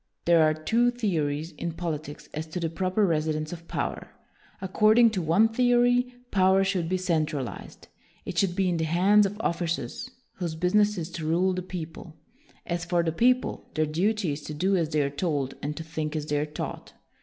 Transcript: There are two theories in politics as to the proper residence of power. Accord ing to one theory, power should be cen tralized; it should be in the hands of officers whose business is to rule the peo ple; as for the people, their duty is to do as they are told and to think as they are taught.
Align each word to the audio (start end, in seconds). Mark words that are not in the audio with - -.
There 0.25 0.41
are 0.41 0.55
two 0.55 0.89
theories 0.89 1.51
in 1.59 1.73
politics 1.73 2.27
as 2.33 2.47
to 2.47 2.59
the 2.59 2.71
proper 2.71 3.05
residence 3.05 3.53
of 3.53 3.67
power. 3.67 4.09
Accord 4.59 4.97
ing 4.97 5.11
to 5.11 5.21
one 5.21 5.47
theory, 5.47 6.11
power 6.31 6.63
should 6.63 6.89
be 6.89 6.97
cen 6.97 7.27
tralized; 7.27 7.85
it 8.25 8.35
should 8.35 8.55
be 8.55 8.67
in 8.67 8.77
the 8.77 8.85
hands 8.85 9.27
of 9.27 9.39
officers 9.41 10.09
whose 10.37 10.55
business 10.55 10.97
is 10.97 11.11
to 11.11 11.27
rule 11.27 11.53
the 11.53 11.61
peo 11.61 11.85
ple; 11.91 12.15
as 12.65 12.83
for 12.83 13.03
the 13.03 13.11
people, 13.11 13.69
their 13.75 13.85
duty 13.85 14.31
is 14.31 14.41
to 14.41 14.55
do 14.55 14.75
as 14.75 14.89
they 14.89 15.03
are 15.03 15.11
told 15.11 15.53
and 15.61 15.77
to 15.77 15.83
think 15.83 16.15
as 16.15 16.25
they 16.25 16.39
are 16.39 16.47
taught. 16.47 16.93